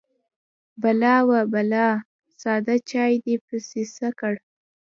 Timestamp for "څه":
3.95-4.07